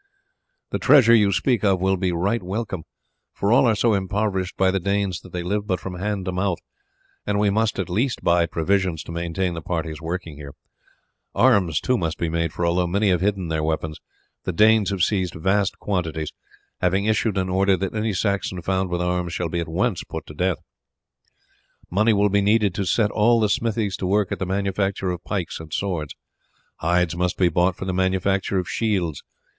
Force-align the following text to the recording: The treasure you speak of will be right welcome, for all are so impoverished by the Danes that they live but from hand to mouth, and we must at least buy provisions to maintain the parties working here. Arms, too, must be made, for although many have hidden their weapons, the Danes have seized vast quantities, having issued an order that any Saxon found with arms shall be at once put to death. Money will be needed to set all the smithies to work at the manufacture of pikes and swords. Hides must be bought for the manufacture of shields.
The 0.71 0.79
treasure 0.79 1.13
you 1.13 1.31
speak 1.31 1.63
of 1.63 1.79
will 1.79 1.95
be 1.95 2.11
right 2.11 2.41
welcome, 2.41 2.85
for 3.35 3.53
all 3.53 3.67
are 3.67 3.75
so 3.75 3.93
impoverished 3.93 4.57
by 4.57 4.71
the 4.71 4.79
Danes 4.79 5.19
that 5.21 5.31
they 5.31 5.43
live 5.43 5.67
but 5.67 5.79
from 5.79 5.99
hand 5.99 6.25
to 6.25 6.31
mouth, 6.31 6.57
and 7.27 7.37
we 7.37 7.51
must 7.51 7.77
at 7.77 7.87
least 7.87 8.23
buy 8.23 8.47
provisions 8.47 9.03
to 9.03 9.11
maintain 9.11 9.53
the 9.53 9.61
parties 9.61 10.01
working 10.01 10.37
here. 10.37 10.55
Arms, 11.35 11.79
too, 11.79 11.99
must 11.99 12.17
be 12.17 12.29
made, 12.29 12.51
for 12.51 12.65
although 12.65 12.87
many 12.87 13.09
have 13.09 13.21
hidden 13.21 13.49
their 13.49 13.61
weapons, 13.61 13.99
the 14.43 14.51
Danes 14.51 14.89
have 14.89 15.03
seized 15.03 15.35
vast 15.35 15.77
quantities, 15.77 16.33
having 16.79 17.05
issued 17.05 17.37
an 17.37 17.49
order 17.49 17.77
that 17.77 17.93
any 17.93 18.11
Saxon 18.13 18.59
found 18.63 18.89
with 18.89 19.03
arms 19.03 19.33
shall 19.33 19.49
be 19.49 19.59
at 19.59 19.67
once 19.69 20.03
put 20.03 20.25
to 20.25 20.33
death. 20.33 20.57
Money 21.91 22.13
will 22.13 22.29
be 22.29 22.41
needed 22.41 22.73
to 22.73 22.85
set 22.87 23.11
all 23.11 23.39
the 23.39 23.47
smithies 23.49 23.95
to 23.97 24.07
work 24.07 24.31
at 24.31 24.39
the 24.39 24.47
manufacture 24.47 25.11
of 25.11 25.23
pikes 25.23 25.59
and 25.59 25.71
swords. 25.71 26.15
Hides 26.77 27.15
must 27.15 27.37
be 27.37 27.49
bought 27.49 27.75
for 27.75 27.85
the 27.85 27.93
manufacture 27.93 28.57
of 28.57 28.67
shields. 28.67 29.21